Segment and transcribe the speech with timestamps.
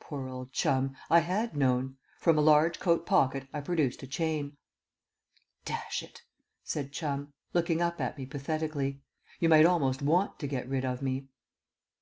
[0.00, 1.98] Poor old Chum; I had known.
[2.18, 4.56] From a large coat pocket I produced a chain.
[5.66, 6.22] "Dash it,"
[6.64, 9.02] said Chum, looking up at me pathetically,
[9.38, 11.28] "you might almost want to get rid of me."